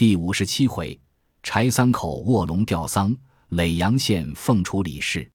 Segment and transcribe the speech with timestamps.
[0.00, 0.98] 第五十七回，
[1.42, 3.14] 柴桑口卧龙吊丧，
[3.50, 5.30] 耒阳县凤雏李氏。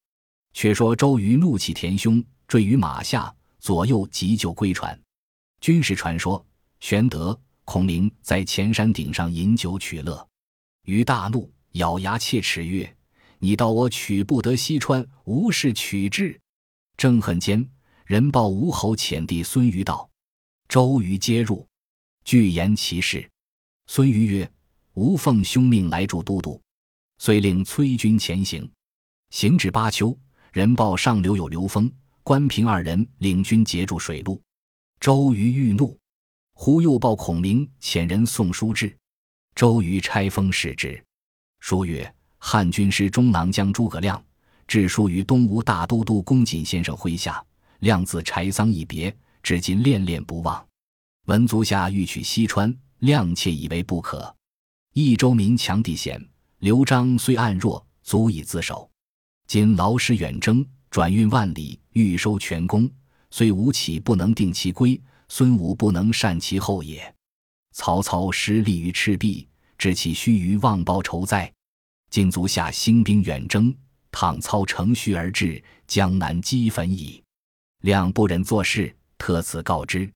[0.54, 5.00] 却说周瑜怒气填胸，坠于马下，左右急救归船。
[5.62, 6.44] 军事传说，
[6.80, 10.28] 玄德、孔明在前山顶上饮酒取乐。
[10.86, 12.92] 瑜大怒，咬牙切齿曰
[13.38, 16.42] ：“你道我取不得西川，无事取之。”
[16.98, 17.70] 正恨间，
[18.04, 20.10] 人报吴侯遣弟孙瑜到，
[20.68, 21.68] 周瑜接入，
[22.24, 23.30] 具言其事。
[23.86, 24.52] 孙瑜曰
[24.96, 26.60] ：“吾奉兄命来助都督，
[27.20, 28.70] 遂令催军前行。
[29.30, 30.18] 行至巴丘。”
[30.56, 31.92] 人报上流有刘封、
[32.24, 34.42] 关平二人领军截住水路，
[35.02, 36.00] 周瑜欲怒，
[36.54, 38.98] 忽又报孔明遣人送书至，
[39.54, 41.04] 周瑜拆封视之，
[41.60, 44.24] 书曰：“汉军师中郎将诸葛亮
[44.66, 47.46] 致书于东吴大都督公瑾先生麾下，
[47.80, 50.66] 亮自柴桑一别，至今恋恋不忘。
[51.26, 54.35] 闻足下欲取西川，亮切以为不可。
[54.98, 56.26] 益州民强地险，
[56.60, 58.90] 刘璋虽暗弱，足以自守。”
[59.46, 62.90] 今劳师远征，转运万里，欲收全功，
[63.30, 67.14] 虽吴起不能定其归，孙武不能善其后也。
[67.74, 69.46] 曹操失利于赤壁，
[69.78, 71.52] 致其须臾忘报仇哉？
[72.10, 73.76] 今足下兴兵远征，
[74.12, 77.22] 倘操乘虚而至，江南齑焚矣。
[77.82, 80.10] 两不忍作事，特此告之。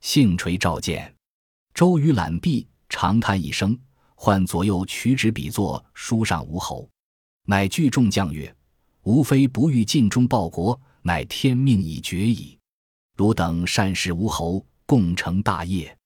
[0.00, 1.14] 幸垂召见。
[1.72, 3.78] 周瑜览毕，长叹一声，
[4.16, 6.88] 唤左右取纸笔作，书上吴侯，
[7.44, 8.52] 乃聚众将曰。
[9.02, 12.58] 吾非不欲尽忠报国，乃天命已决矣。
[13.14, 15.96] 汝等善使吴侯，共成大业。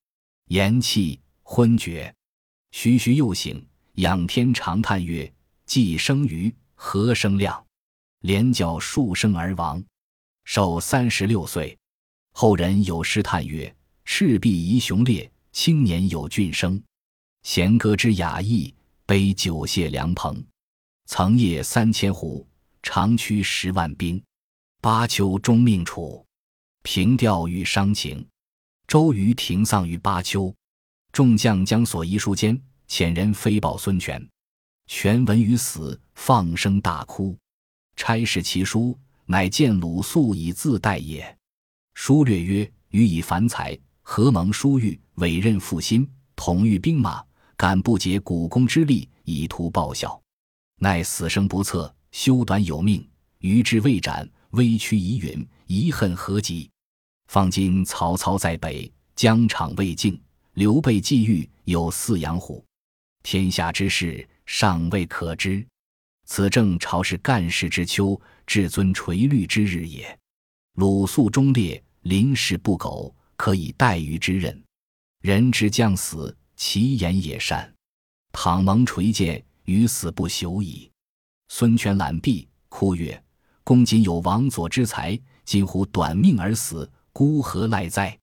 [0.49, 2.15] 言讫，昏厥。
[2.73, 5.33] 徐徐又醒，仰天长叹曰
[5.65, 7.65] ：“既生瑜，何生亮？
[8.21, 9.83] 连叫数声而亡，
[10.45, 11.79] 寿三十六岁。”
[12.35, 13.75] 后人有诗叹曰
[14.05, 16.83] ：“赤壁遗雄烈，青年有俊声。
[17.43, 18.75] 弦歌之雅意，
[19.07, 20.45] 悲酒谢凉棚。
[21.07, 22.47] 曾夜三千虎。”
[22.83, 24.23] 长驱十万兵，
[24.81, 26.25] 巴丘终命处，
[26.83, 28.27] 平调欲伤情。
[28.87, 30.53] 周瑜停丧于巴丘，
[31.13, 32.59] 众将将所遗书间，
[32.89, 34.27] 遣人飞报孙权。
[34.87, 37.37] 权闻于死，放声大哭，
[37.97, 41.37] 差使其书，乃见鲁肃以自代也。
[41.93, 47.23] 书略曰：“予以凡才，何蒙殊遇，委任负心，统御兵马，
[47.61, 50.19] 敢不竭股肱之力，以图报效？
[50.79, 53.07] 奈死生不测。”修短有命，
[53.41, 56.71] 余志未展，微躯已陨，遗恨何及？
[57.29, 60.19] 方今曹操在北，疆场未尽，
[60.55, 62.65] 刘备既遇，有四阳虎，
[63.23, 65.63] 天下之事尚未可知。
[66.25, 70.19] 此正朝是干事之秋，至尊垂绿之日也。
[70.77, 74.59] 鲁肃忠烈，临事不苟，可以待于之任。
[75.21, 77.75] 人之将死，其言也善。
[78.33, 80.91] 倘蒙垂鉴，于死不朽矣。
[81.49, 83.21] 孙权览毕，哭曰
[83.65, 88.17] ：“公瑾有王佐之才，今乎短命而死，孤何赖哉？”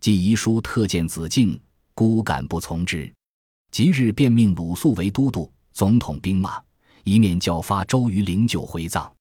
[0.00, 1.60] 既遗书特见子敬，
[1.92, 3.12] 孤敢不从之。
[3.70, 6.58] 即日便命鲁肃为都督，总统兵马，
[7.04, 9.14] 一面叫发周瑜灵柩回葬。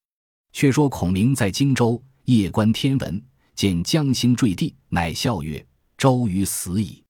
[0.54, 3.22] 却说孔明在荆州夜观天文，
[3.56, 5.64] 见将星坠地，乃笑曰
[5.98, 7.04] ：“周瑜死矣。”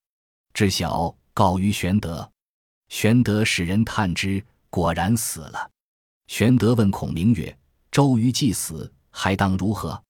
[0.51, 2.31] 知晓告于玄德，
[2.89, 5.71] 玄德使人探之，果然死了。
[6.27, 7.57] 玄德问孔明曰
[7.91, 10.01] ：“周瑜既死，还当如何？”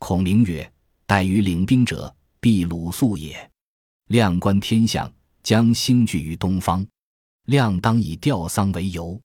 [0.00, 0.70] 孔明曰
[1.06, 3.50] ：“待于领兵者，必鲁肃也。
[4.08, 5.12] 亮观天象，
[5.42, 6.86] 将星聚于东方，
[7.44, 9.20] 亮当以吊丧为由，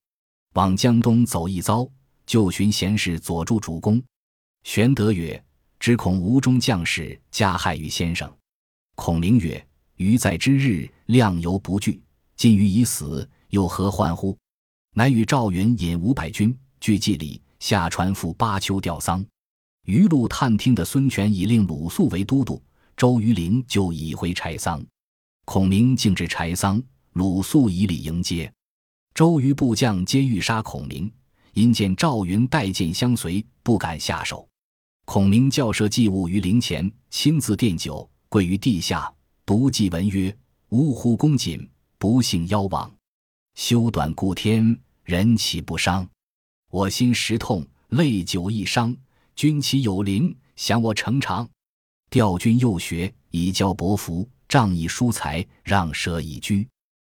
[0.53, 1.90] 往江东走一遭，
[2.25, 4.03] 就寻贤士佐助主公。”
[4.64, 5.41] 玄德曰
[5.79, 8.29] ：“只恐吴中将士加害于先生。”
[8.96, 9.66] 孔明曰
[9.97, 12.00] ：“余在之日，亮犹不惧；
[12.35, 14.35] 今余已死，又何患乎？”
[14.96, 19.24] 乃与赵云引五百军，据纪礼下船赴巴丘吊丧。
[19.85, 22.62] 余路探听的孙权已令鲁肃为都督，
[22.96, 24.84] 周瑜林就已回柴桑。
[25.46, 26.81] 孔明径至柴桑，
[27.14, 28.52] 鲁肃以礼迎接。
[29.14, 31.11] 周瑜部将皆欲杀孔明，
[31.53, 34.47] 因见赵云带剑相随，不敢下手。
[35.05, 39.11] 孔明教设祭物于灵前，亲自奠酒，跪于地下，
[39.47, 40.38] 读记文曰
[40.76, 42.94] ：“呜呼，公瑾，不幸夭亡，
[43.55, 46.05] 修短故天。”人岂不伤？
[46.70, 48.94] 我心实痛，泪久易伤。
[49.38, 51.47] 君岂有灵，降我成长？
[52.09, 56.67] 调军幼学，以教伯服，仗义疏财，让舍以居。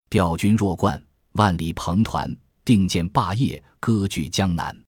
[0.09, 2.33] 调军若冠，万里鹏团，
[2.65, 4.81] 定见霸业，割据江南。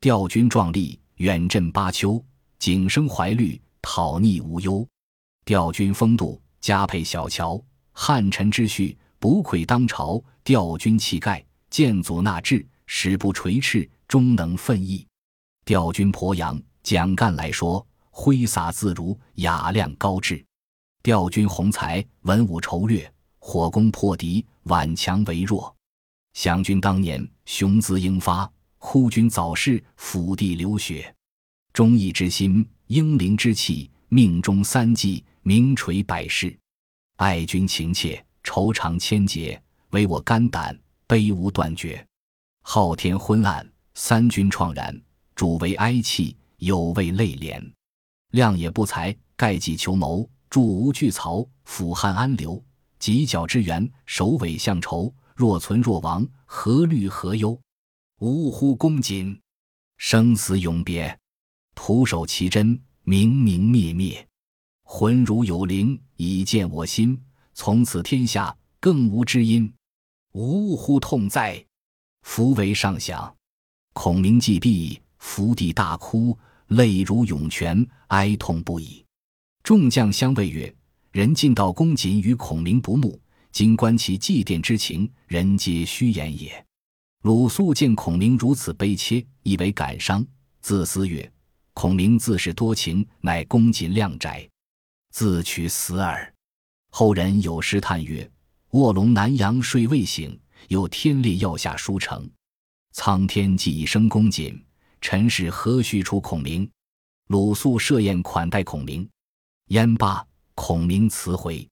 [0.00, 2.24] 调军壮丽，远镇巴丘，
[2.58, 4.88] 景生怀虑，讨逆无忧。
[5.44, 7.62] 调军风度，加配小乔，
[7.92, 15.06] 汉臣之序，不愧当朝，调军气概，建祖纳制，使不垂翅，终能奋毅。
[15.64, 20.44] 调军鄱阳，蒋干来说，挥洒自如，雅量高致。
[21.02, 25.74] 调军宏才，文武筹略，火攻破敌，挽强为弱。
[26.34, 31.14] 湘军当年雄姿英发，哭军早逝，抚地流血。
[31.72, 36.54] 忠义之心，英灵之气，命中三计，名垂百世。
[37.16, 39.58] 爱君情切，愁肠千结，
[39.92, 42.06] 唯我肝胆，悲无断绝。
[42.60, 44.94] 昊天昏暗，三军怆然，
[45.34, 47.66] 主为哀泣，有为泪涟。
[48.32, 52.62] 亮也不才，盖己求谋，助吴拒曹，抚汉安流。
[53.00, 55.10] 犄角之源，首尾相酬。
[55.34, 57.58] 若存若亡，何虑何忧？
[58.20, 59.40] 呜呼，公瑾，
[59.96, 61.18] 生死永别，
[61.74, 64.27] 徒守其真，明明灭灭。
[64.90, 67.20] 魂如有灵，以见我心。
[67.52, 69.70] 从此天下更无知音。
[70.32, 71.62] 呜呼，痛哉！
[72.22, 73.36] 夫为上想，
[73.92, 76.36] 孔明既毙，伏地大哭，
[76.68, 79.04] 泪如涌泉，哀痛不已。
[79.62, 80.74] 众将相谓曰
[81.12, 83.20] ：“人尽道公瑾与孔明不睦。”
[83.52, 86.64] 今观其祭奠之情，人皆虚言也。
[87.24, 90.26] 鲁肃见孔明如此悲切，亦为感伤，
[90.62, 91.30] 自思曰
[91.74, 94.48] ：“孔明自是多情，乃公瑾量窄，
[95.10, 96.32] 自取死耳。”
[96.90, 98.28] 后人有诗叹曰
[98.72, 100.38] ：“卧龙南阳睡未醒，
[100.68, 102.28] 有天力要下书城。
[102.92, 104.60] 苍天既已生公瑾，
[105.00, 106.68] 尘世何须出孔明？”
[107.28, 109.06] 鲁肃设宴款待孔明，
[109.66, 111.68] 焉罢，孔明辞回，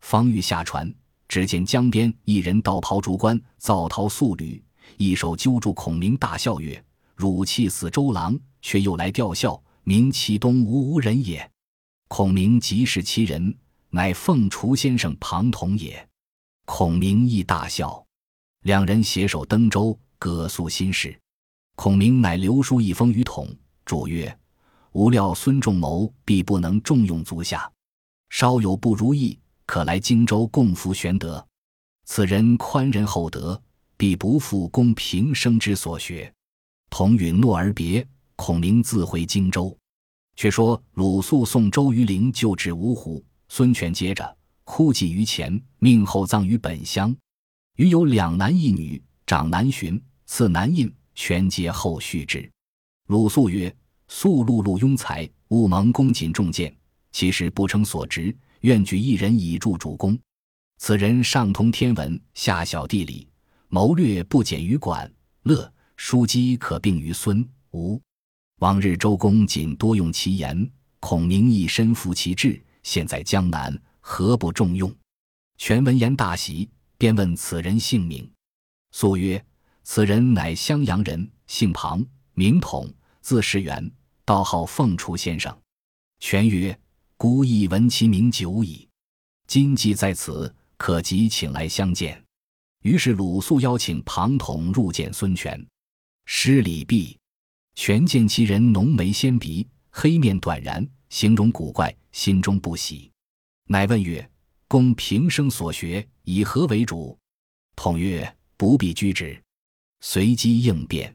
[0.00, 0.92] 方欲下船。
[1.28, 4.62] 只见江边一人道袍竹冠，造陶素履，
[4.96, 6.82] 一手揪住孔明，大笑曰
[7.16, 11.50] ：“汝气死周郎，却又来吊孝，名其东吴无人也。”
[12.16, 13.52] 孔明即是其人，
[13.90, 16.08] 乃凤雏先生庞统也。
[16.64, 18.06] 孔明亦大笑，
[18.62, 21.18] 两人携手登舟，各诉心事。
[21.74, 23.48] 孔明乃留书一封于统，
[23.84, 24.38] 主曰
[24.94, 27.68] ：“吾料孙仲谋必不能重用足下，
[28.30, 31.44] 稍有不如意。”可来荆州共扶玄德，
[32.04, 33.60] 此人宽仁厚德，
[33.96, 36.32] 必不负公平生之所学。
[36.90, 38.06] 同允诺而别，
[38.36, 39.76] 孔明自回荆州。
[40.36, 47.14] 却说鲁肃送周瑜陵就至芜湖，孙权接着哭泣于前，命后葬于本乡。
[47.76, 52.50] 余有两男一女，长男荀，次男印，权皆后续之。
[53.08, 53.74] 鲁肃曰
[54.08, 56.74] ：“肃碌碌庸才，勿蒙公瑾重见，
[57.12, 60.18] 其实不称所职。”愿举一人以助主公。
[60.78, 63.28] 此人上通天文，下晓地理，
[63.68, 65.70] 谋略不减于管乐。
[65.96, 68.00] 书机可并于孙吴。
[68.60, 70.70] 往日周公瑾多用其言，
[71.00, 72.62] 孔明亦身负其志。
[72.82, 74.94] 现在江南，何不重用？
[75.58, 76.68] 权闻言大喜，
[76.98, 78.30] 便问此人姓名。
[78.92, 79.44] 素曰
[79.82, 82.04] ：“此人乃襄阳人，姓庞，
[82.34, 83.90] 名统，字士元，
[84.24, 85.56] 道号凤雏先生。”
[86.20, 86.78] 权曰。
[87.16, 88.86] 孤亦闻其名久矣，
[89.46, 92.22] 今既在此，可即请来相见。
[92.82, 95.64] 于是鲁肃邀请庞统入见孙权。
[96.26, 97.16] 施礼毕，
[97.74, 103.10] 权见其人浓眉纤鼻，黑面短髯，形容古怪，心中不喜，
[103.66, 104.28] 乃问曰
[104.68, 107.18] ：“公平生所学，以何为主？”
[107.76, 109.40] 统曰：“不必居之。”
[110.00, 111.14] 随机应变。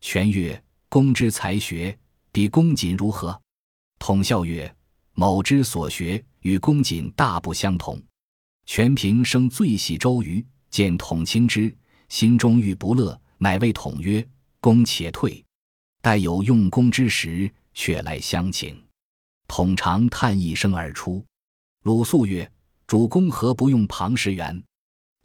[0.00, 1.96] 权曰：“公之才学，
[2.32, 3.40] 比公瑾如何？”
[3.98, 4.74] 统笑曰。
[5.12, 8.00] 某之所学与公瑾大不相同。
[8.64, 11.76] 全平生最喜周瑜，见统轻之，
[12.08, 14.26] 心中欲不乐，乃谓统曰
[14.62, 15.44] ：“公且退，
[16.00, 18.82] 待有用功之时，却来相请。”
[19.48, 21.24] 统长叹一声而出。
[21.82, 22.50] 鲁肃曰
[22.86, 24.62] ：“主公何不用庞士元？”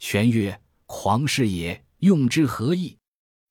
[0.00, 2.96] 玄曰：“狂士也，用之何益？”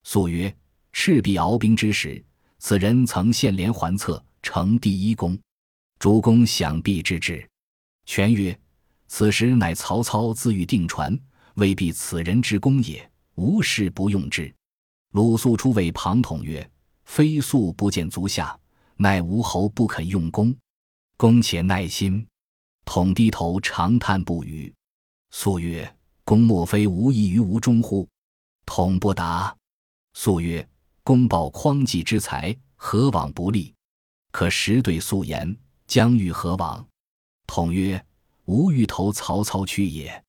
[0.03, 0.55] 肃曰
[0.91, 2.24] ：“赤壁鏖兵之时，
[2.60, 5.38] 此人曾献连环策，成第一功。”
[5.98, 7.48] 主公想必知之。
[8.05, 8.58] 权曰
[9.08, 11.17] ：“此时乃曹操自欲定船，
[11.55, 13.10] 未必此人之功也。
[13.36, 14.53] 无事不用之。”
[15.13, 16.70] 鲁肃出谓庞统曰
[17.05, 18.59] ：“非素不见足下，
[18.97, 20.55] 乃吴侯不肯用功。
[21.17, 22.25] 公且耐心。”
[22.85, 24.71] 统低头长叹不语。
[25.31, 28.07] 素曰：“公莫非无益于吴中乎？”
[28.65, 29.55] 统不答。
[30.13, 30.67] 素曰
[31.03, 33.74] ：“公报匡济之才，何往不利？
[34.31, 35.55] 可实对素言。”
[35.88, 36.83] 将欲何往？
[37.45, 38.03] 统曰
[38.45, 40.24] ：“吾欲投曹操去也。”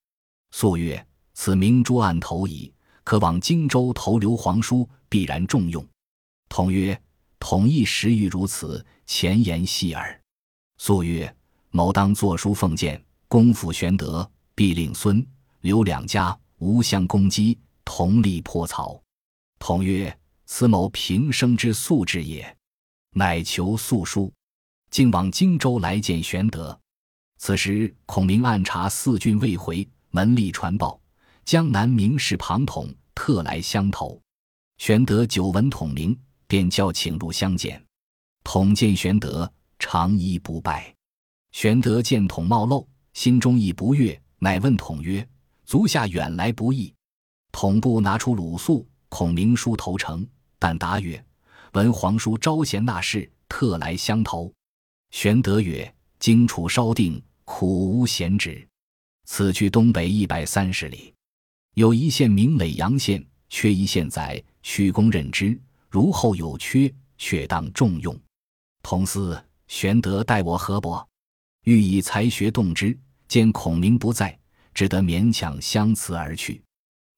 [0.53, 2.71] 素曰：“此明珠暗投矣，
[3.05, 5.83] 可往荆州投刘皇叔，必然重用。”
[6.49, 7.01] 统曰
[7.39, 10.21] ：“统一时欲如此，前言细耳。”
[10.79, 11.35] 肃曰
[11.71, 15.27] ：“某当作书奉见，公辅玄德，必令孙
[15.61, 19.01] 刘两家无相攻击，同力破曹。
[19.59, 22.57] 统曰：“此某平生之素志也。”
[23.13, 24.33] 乃求素书，
[24.91, 26.79] 竟往荆州来见玄德。
[27.39, 31.01] 此时孔明暗查四郡未回，门吏传报，
[31.45, 34.21] 江南名士庞统特来相投。
[34.79, 37.83] 玄德久闻统名，便叫请入相见。
[38.45, 40.95] 统见玄德，长揖不拜。
[41.53, 45.27] 玄德见统貌陋，心中亦不悦，乃问统曰
[45.65, 46.93] ：“足下远来不易？”
[47.51, 50.27] 统部拿出鲁肃、孔明书投诚，
[50.59, 51.25] 但答曰
[51.73, 54.53] ：“闻皇叔招贤纳士，特来相投。”
[55.11, 58.67] 玄德曰：“荆楚稍定，苦无贤职。
[59.25, 61.13] 此去东北一百三十里，
[61.75, 65.59] 有一县名耒阳县，缺一县宰，取公任之。
[65.89, 68.19] 如后有缺，却当重用。
[68.83, 71.07] 同思玄德待我何薄？
[71.65, 74.39] 欲以才学动之，见孔明不在，
[74.73, 76.63] 只得勉强相辞而去。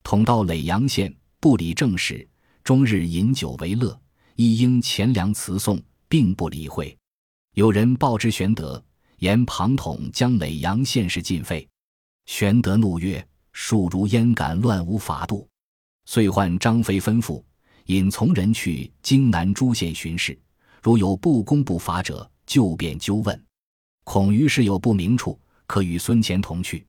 [0.03, 2.27] 统到耒阳县，不理政事，
[2.65, 4.01] 终日饮酒为乐，
[4.37, 6.97] 一应钱粮辞送，并不理会。
[7.55, 8.83] 有人报之玄德，
[9.19, 11.69] 言庞统将耒阳县事尽废。
[12.25, 15.47] 玄德怒曰：“庶如焉敢乱无法度？”
[16.07, 17.43] 遂唤张飞吩咐，
[17.89, 20.39] 引从人去荆南诸县巡视，
[20.83, 23.45] 如有不公不法者，就便纠问。
[24.05, 26.85] 孔于是有不明处，可与孙乾同去。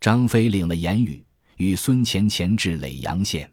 [0.00, 1.24] 张飞领了言语，
[1.56, 3.50] 与孙乾前至耒阳县，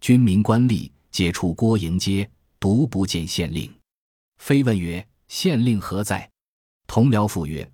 [0.00, 3.72] 军民官吏皆出郭迎接，独不见县令。
[4.38, 6.28] 飞问曰：“县令何在？”
[6.88, 7.70] 同僚复曰：“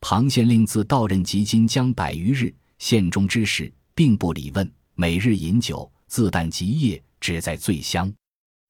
[0.00, 8.12] 庞县令自到任及今将百余日，县中之事并不理问，每日饮酒，自旦及夜，只在醉乡。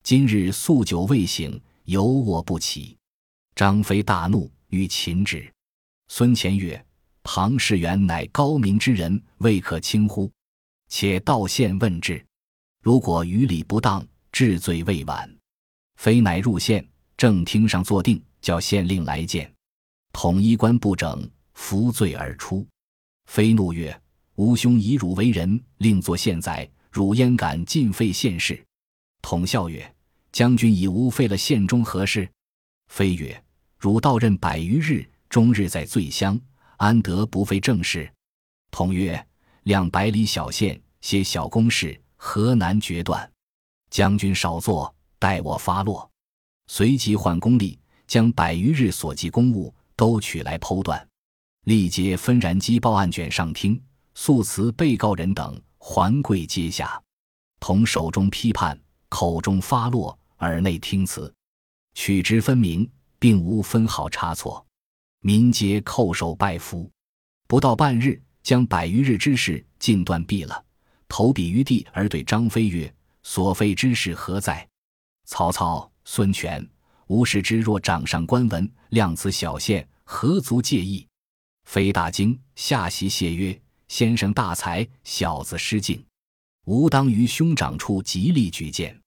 [0.05, 2.97] 今日宿酒未醒，有我不起。”
[3.57, 5.53] 张飞大怒，欲擒之。
[6.07, 6.87] 孙乾曰
[7.25, 10.31] ：“庞士元乃高明之人，未可轻忽。
[10.89, 12.25] 且到县问之，
[12.81, 15.29] 如果于礼不当，治罪未晚。”
[15.99, 19.53] 飞乃入县，正厅上坐定，叫县令来见。
[20.13, 22.65] 统衣冠不整，服罪而出。
[23.27, 24.01] 飞怒曰
[24.37, 28.65] ：“吾兄以汝为人，令作县宰，汝焉敢尽废县事？”
[29.21, 29.95] 统笑曰
[30.31, 32.31] ：“将军已无废了县中何事？”
[32.87, 33.45] 飞曰
[33.77, 36.41] ：“汝到任百余日。”终日在醉乡，
[36.77, 38.09] 安得不废正事？
[38.71, 39.27] 统曰
[39.65, 43.29] ：“两百里小县，些小公事，何难决断？
[43.91, 46.09] 将军少坐，待我发落。”
[46.71, 51.05] 随即唤公吏，将百余日所记公务都取来剖断，
[51.65, 53.83] 历劫纷然机报案卷上听，
[54.15, 56.99] 诉辞被告人等还跪阶下，
[57.61, 61.31] 同手中批判，口中发落，耳内听词，
[61.93, 64.67] 取之分明，并无分毫差错。
[65.21, 66.91] 民皆叩首拜服，
[67.47, 70.65] 不到半日，将百余日之事尽断毕了，
[71.07, 74.67] 投笔于地，而对张飞曰：“所废之事何在？”
[75.29, 76.67] 曹操、孙权、
[77.09, 81.07] 吴使之若掌上官文，量此小县，何足介意？
[81.65, 83.61] 飞大惊，下席谢曰
[83.95, 86.05] ：“先生大才，小子失敬。
[86.65, 89.01] 吾当于兄长处极力举荐。”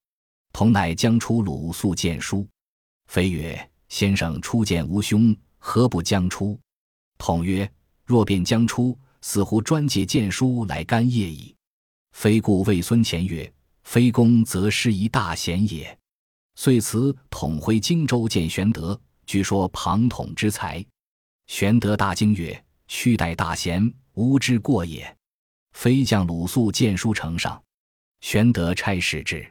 [0.53, 2.47] 同乃将出鲁肃荐书。
[3.07, 6.57] 非曰：“先生初见吾兄。”何不将出？
[7.17, 7.69] 统曰
[8.05, 11.53] ：“若便将出，似乎专借荐书来干业矣。”
[12.15, 13.51] 非故谓孙乾曰
[13.83, 15.99] ：“非公则失一大贤也。”
[16.55, 20.81] 遂辞统回荆州见玄德，据说庞统之才。
[21.47, 25.17] 玄德大惊曰：“须待大贤，吾之过也。”
[25.73, 27.63] 非将鲁肃荐书呈上，
[28.19, 29.49] 玄德差使之，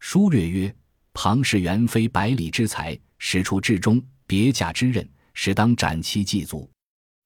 [0.00, 0.74] 书略曰
[1.14, 5.08] ：“庞士元非百里之才，使出至中，别驾之任。”
[5.40, 6.68] 使当斩其祭祖，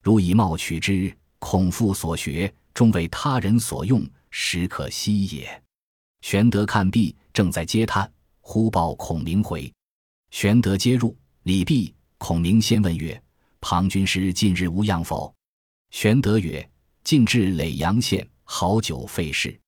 [0.02, 5.62] 如以貌取之，孔父所学，终为他人所用，实可惜也。
[6.20, 8.12] 玄德看毕，正在嗟叹，
[8.42, 9.72] 忽报孔明回。
[10.30, 13.18] 玄德接入，礼毕，孔明先问曰
[13.62, 15.34] ：“庞军师近日无恙否？”
[15.90, 16.68] 玄德曰
[17.04, 19.58] ：“进至耒阳县，好久费事。”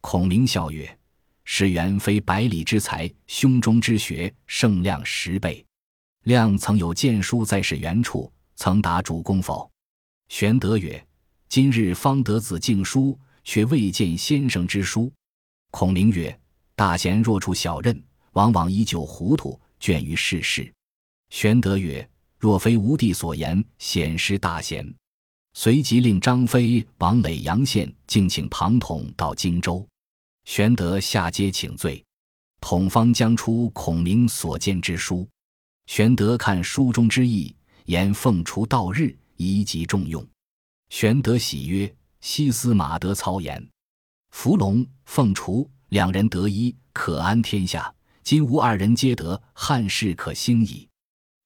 [0.00, 0.98] 孔明笑曰
[1.44, 5.64] ：“是原非百里之才，胸中之学胜量十倍。”
[6.24, 9.70] 亮曾有荐书在世原处，曾答主公否？
[10.28, 11.06] 玄德曰
[11.48, 15.12] ：“今日方得子敬书，却未见先生之书。”
[15.70, 16.36] 孔明曰
[16.74, 18.02] ：“大贤若处小任，
[18.32, 20.72] 往往以酒糊涂，倦于世事。”
[21.30, 24.92] 玄德曰：“若非吾弟所言，显失大贤。”
[25.58, 29.84] 随即令张飞往耒阳县，敬请庞统到荆州。
[30.44, 32.04] 玄德下阶请罪，
[32.60, 35.26] 统方将出孔明所见之书。
[35.86, 40.24] 玄德看书中之意，言奉除道日，宜即重用。
[40.90, 43.66] 玄德喜曰：“西司马得操言
[44.32, 47.90] ：“伏龙、凤雏两人得一，可安天下。
[48.22, 50.86] 今吾二人皆得，汉室可兴矣。”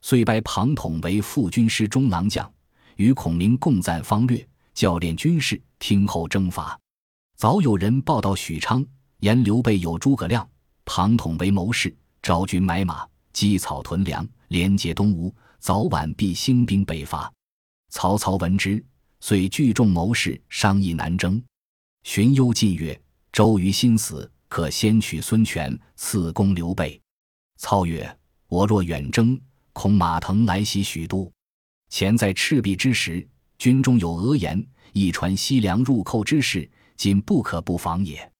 [0.02, 2.52] 遂拜庞统为副军师中郎将，
[2.96, 6.78] 与孔明共赞方略，教练军事，听候征伐。
[7.36, 8.84] 早有人报道许昌，
[9.20, 10.48] 言刘备有诸葛亮、
[10.84, 17.32] 庞统为谋士，招军买马，积草屯粮，连接东吴，早晚必兴兵北伐。
[17.90, 18.84] 曹操闻之，
[19.20, 21.42] 遂聚众谋士商议南征。
[22.02, 22.98] 荀攸进曰
[23.32, 27.00] ：“周瑜心死，可先取孙权，赐攻刘备。”
[27.56, 28.18] 操曰
[28.48, 29.40] ：“我若远征，
[29.72, 31.30] 恐马腾来袭许都。
[31.90, 33.28] 前在赤壁之时，
[33.58, 36.66] 军中有讹言，一传西凉入寇之事，
[36.96, 38.32] 今不可不防也。”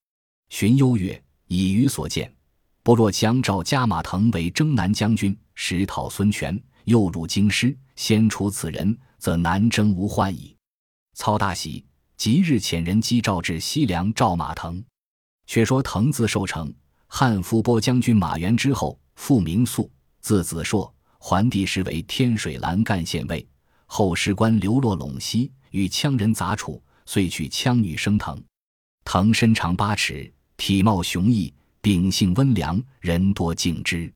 [0.48, 2.32] 荀攸曰：“以余所见，
[2.82, 10.56] 不若将赵加马腾为征南将军，实讨孙权，诱入京师，先除此人。”则南征无患矣。
[11.12, 11.84] 操大喜，
[12.16, 14.82] 即日遣人击诏至西凉召马腾。
[15.46, 16.72] 却说腾字寿成，
[17.06, 19.90] 汉伏波将军马援之后，复名肃，
[20.22, 20.90] 字子硕。
[21.22, 23.46] 桓帝时为天水蓝干县尉，
[23.84, 28.42] 后仕官流落陇西，与羌人杂处，遂娶羌女生腾。
[29.04, 34.10] 腾身长八尺，体貌雄毅，秉性温良，人多敬之。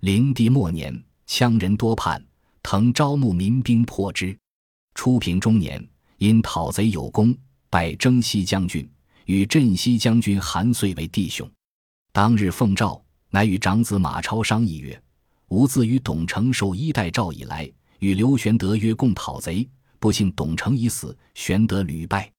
[0.00, 2.22] 灵帝末年，羌人多叛。
[2.62, 4.36] 腾招募民兵破之，
[4.94, 5.82] 初平中年，
[6.18, 7.34] 因讨贼有功，
[7.70, 8.86] 拜征西将军，
[9.24, 11.48] 与镇西将军韩遂为弟兄。
[12.12, 15.00] 当日奉诏，乃与长子马超商议曰
[15.50, 22.30] ：“吾自与董承受衣带诏以来，与刘玄德约共讨贼，不幸董承已死，玄德屡败。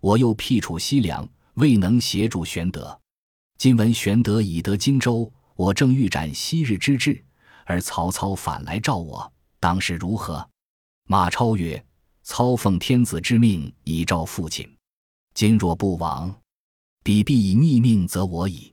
[0.00, 2.96] 我又辟处西凉，未能协助玄德。
[3.58, 7.24] 今闻玄德已得荆州，我正欲展昔日之志，
[7.66, 10.48] 而曹操反来召我。”当时如何？
[11.08, 11.84] 马超曰
[12.22, 14.68] ：“操奉天子之命，以召父亲。
[15.34, 16.32] 今若不往，
[17.02, 18.72] 彼必以逆命责我矣。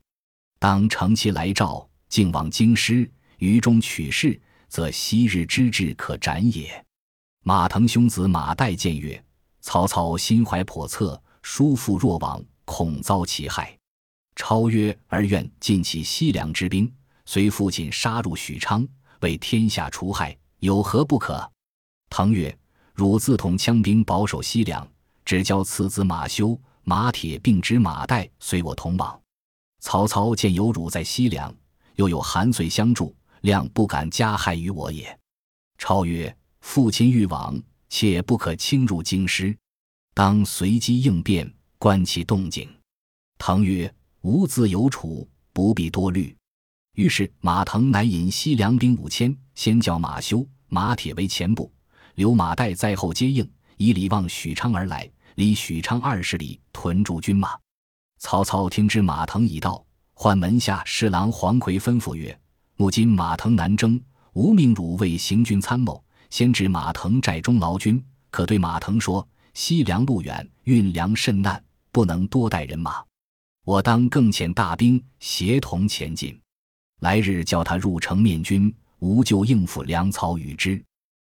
[0.59, 3.09] 当乘其来召，竟往京师，
[3.39, 6.85] 于中取士，则昔日之志可展也。”
[7.43, 9.21] 马腾兄子马岱谏曰
[9.59, 13.75] ：“曹操心怀叵测，叔父若往，恐遭其害。”
[14.35, 16.89] 超曰：“而愿尽其西凉之兵，
[17.25, 18.87] 随父亲杀入许昌，
[19.21, 21.49] 为天下除害。”有何不可？
[22.09, 22.53] 腾曰
[22.93, 24.85] ：“汝自统羌兵保守西凉，
[25.23, 29.17] 只教次子马修、马铁并执马岱随我同往。
[29.79, 31.55] 曹操见有汝在西凉，
[31.95, 35.17] 又有韩遂相助，谅不敢加害于我也。”
[35.77, 39.57] 超曰：“父亲欲往，切不可轻入京师，
[40.13, 42.69] 当随机应变，观其动静。”
[43.39, 46.35] 腾曰：“吾自有处，不必多虑。”
[46.95, 51.71] 于是马腾乃引西凉兵五千，先叫马修、马铁为前部，
[52.15, 55.09] 留马岱在后接应，以礼望许昌而来。
[55.35, 57.57] 离许昌二十里，屯驻军马。
[58.17, 59.81] 曹操听知马腾已到，
[60.13, 62.37] 唤门下侍郎黄奎吩咐曰
[62.81, 68.01] ：“目今马腾南征，吾命汝为行军参谋，先至马腾寨中劳军。
[68.31, 71.61] 可对马腾说：西凉路远，运粮甚难，
[71.91, 73.03] 不能多带人马。
[73.65, 76.39] 我当更遣大兵协同前进。”
[77.03, 80.81] 来日叫他入城面君，吾就应付粮草与之。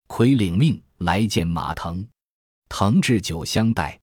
[0.07, 2.03] 魁领命来见马腾，
[2.67, 3.99] 腾置酒相待。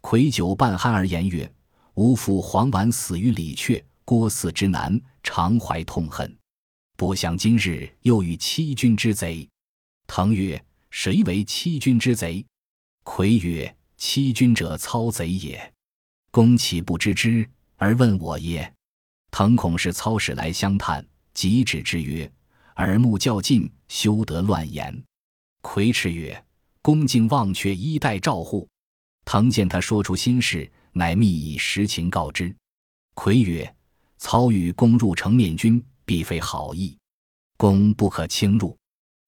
[0.00, 1.48] 魁酒半酣而言曰
[1.94, 6.36] ：“吾父黄琬死于李榷，郭汜之难，常怀痛恨。
[7.00, 9.48] 不想今日又遇欺君之贼。”
[10.06, 12.44] 腾曰：“谁为欺君之贼？”
[13.04, 15.72] 魁曰：“欺君者操贼也。
[16.30, 18.70] 公岂不知之而问我耶？”
[19.32, 22.30] 腾恐是操使来相探，即止之曰
[22.76, 25.02] ：“耳目较近，休得乱言。”
[25.62, 26.44] 魁迟曰
[26.82, 28.68] ：“恭敬忘却衣带照护。”
[29.24, 32.54] 腾见他说出心事，乃密以实情告知。
[33.14, 33.74] 魁曰
[34.18, 36.98] ：“操与公入城面君，必非好意，
[37.56, 38.76] 公不可轻入。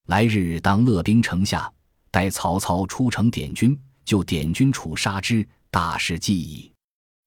[0.08, 1.72] 来日当勒兵城下，
[2.10, 6.72] 待曹操出城点军，就点军处杀之，大事既矣。”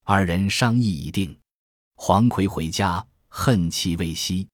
[0.04, 1.34] 二人商议已定。
[1.96, 4.46] 黄奎回家，恨其未息。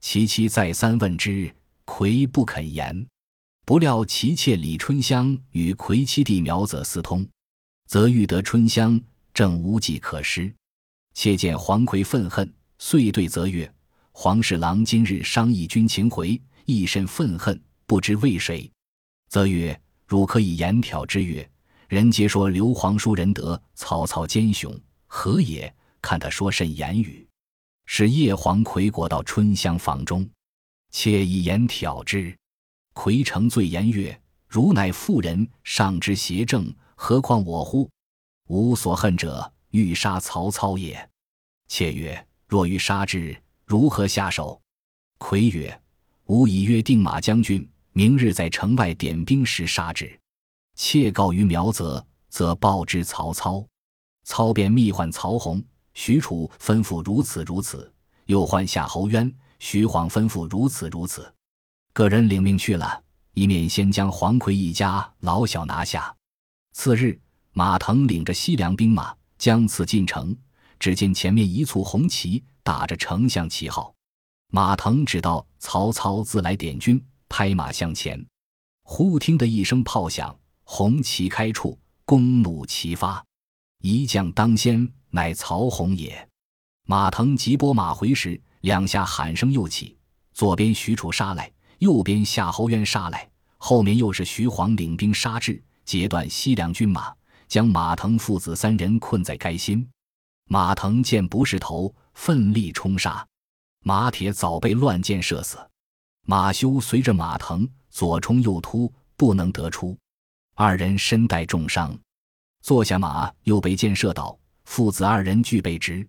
[0.00, 3.06] 其妻再三问之，奎不肯言。
[3.64, 7.24] 不料其妾李春香与奎妻弟苗泽私通，
[7.86, 9.00] 则欲得春香，
[9.32, 10.52] 正无计可施。
[11.14, 13.72] 妾见黄奎愤恨，遂对则曰
[14.12, 18.70] ：“黄侍郎今日商议军情回，亦甚愤恨，不知为谁。”
[19.28, 21.48] 则曰：“汝可以言挑之曰：
[21.88, 27.28] 人皆说刘皇叔仁德，曹操奸雄，何也？”看他说甚言语，
[27.84, 30.26] 使叶黄魁果到春香房中，
[30.90, 32.34] 妾一言挑之。
[32.94, 34.18] 魁承罪言曰
[34.48, 37.86] ：“汝乃妇人，上知邪正，何况我乎？
[38.48, 41.06] 吾所恨者，欲杀曹操也。”
[41.68, 43.36] 妾曰：“若欲杀之，
[43.70, 44.60] 如何下手？”
[45.18, 45.80] 魁曰
[46.26, 50.18] ：“吾已约定马将军，明日在城外点兵时杀之。
[50.74, 53.64] 妾告于苗泽，则报之曹操。
[54.24, 55.62] 操便密唤曹洪、
[55.94, 57.88] 许褚，吩咐如此如此。
[58.26, 61.32] 又唤夏侯渊、徐晃，吩咐如此如此。
[61.92, 63.00] 个人领命去了，
[63.34, 66.12] 一面先将黄奎一家老小拿下。
[66.72, 67.16] 次日，
[67.52, 70.36] 马腾领着西凉兵马将此进城。”
[70.80, 73.94] 只见前面一簇红旗，打着丞相旗号。
[74.52, 78.24] 马腾只道曹操自来点军，拍马向前。
[78.82, 83.24] 忽听得一声炮响，红旗开处，弓弩齐发。
[83.82, 86.28] 一将当先，乃曹洪也。
[86.86, 89.96] 马腾急拨马回时，两下喊声又起。
[90.32, 97.14] 左边许褚杀来，右边夏侯渊杀来，后面又是徐晃领兵杀至，截断西凉军马，
[97.46, 99.88] 将马腾父子三人困在该心。
[100.48, 103.26] 马腾见不是头，奋力冲杀，
[103.84, 105.58] 马铁早被乱箭射死。
[106.26, 109.96] 马修随着马腾左冲右突，不能得出。
[110.54, 111.98] 二人身带重伤，
[112.62, 116.06] 坐下马又被箭射倒，父子二人俱被执。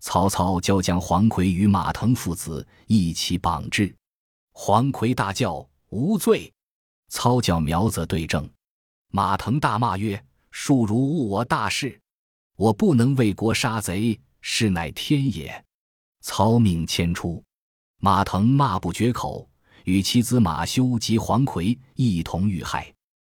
[0.00, 3.94] 曹操教将黄奎与马腾父子一起绑至。
[4.52, 6.52] 黄奎大叫：“无罪！”
[7.08, 8.48] 操叫苗泽对证。
[9.12, 11.98] 马腾大骂曰：“庶如误我大事！”
[12.56, 15.64] 我不能为国杀贼，是乃天也。
[16.20, 17.42] 操命迁出，
[17.98, 19.48] 马腾骂不绝口，
[19.84, 22.92] 与其子马修及黄奎一同遇害。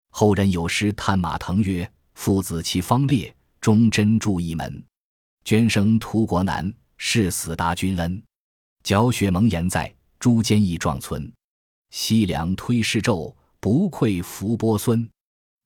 [0.09, 4.83] 后人有诗叹马腾曰：“父子其方烈，忠贞著一门。
[5.43, 8.21] 捐生图国难，誓死答君恩。
[8.83, 11.31] 缴血蒙言在，诛奸义状存。
[11.91, 15.07] 西凉推事纣，不愧伏波孙。”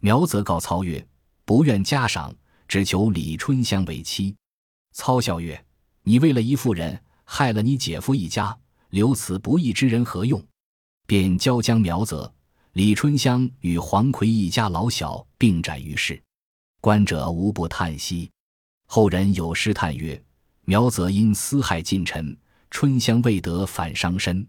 [0.04, 1.06] 苗泽告操曰
[1.46, 2.36] ：“不愿加赏。”
[2.68, 4.36] 只求李春香为妻。
[4.92, 5.64] 操笑曰
[6.04, 8.58] ：“你为了一妇人，害了你姐夫一家，
[8.90, 10.44] 留此不义之人何用？”
[11.08, 12.32] 便交将苗泽、
[12.74, 16.22] 李春香与黄奎一家老小并斩于市。
[16.82, 18.30] 观者无不叹息。
[18.88, 20.22] 后人有诗叹曰
[20.66, 22.38] ：“苗泽因私害近臣，
[22.72, 24.48] 春香未得反伤身。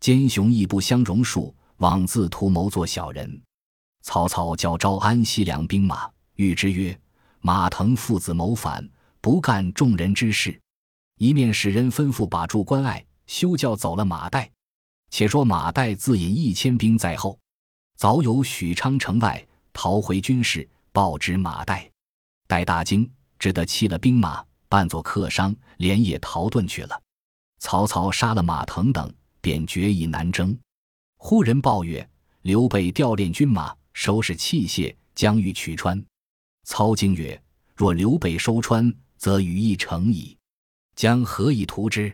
[0.00, 3.42] 奸雄亦不相容恕，枉自图谋做小人。”
[4.02, 6.98] 曹操教招安西凉兵马，谕之曰。
[7.44, 8.88] 马腾父子谋反，
[9.22, 10.60] 不干众人之事，
[11.16, 14.48] 一面使人吩咐把住关隘，休教走了马岱。
[15.10, 17.38] 且说马岱自引一千兵在后，
[17.96, 21.88] 早有许昌城外逃回军士报知马岱，
[22.48, 23.08] 岱大惊，
[23.38, 27.00] 只得弃了兵马，扮作客商，连夜逃遁去了。
[27.60, 30.58] 曹操杀了马腾等，便决意南征。
[31.18, 36.04] 忽人报曰：刘备调练军马，收拾器械，将欲取川。
[36.64, 37.40] 操惊曰
[37.76, 40.36] ：“若刘备收川，则羽翼成矣，
[40.96, 42.12] 将何以图之？”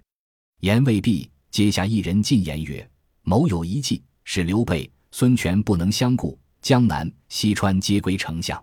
[0.61, 2.87] 言未毕，阶下一人进言曰
[3.25, 8.63] ：“某有一计，使刘备、孙权不能相顾，江南、西川皆归丞相。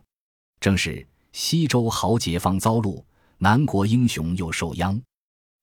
[0.59, 3.03] 正是西周豪杰方遭戮，
[3.39, 5.01] 南国英雄又受殃。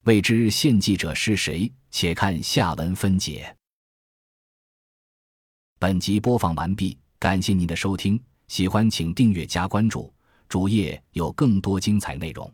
[0.02, 1.72] 未知献计者是谁？
[1.92, 3.56] 且看下文分解。”
[5.78, 8.20] 本集播放完毕，感谢您的收听。
[8.48, 10.12] 喜欢请订阅加关注，
[10.48, 12.52] 主页有更多精彩内容。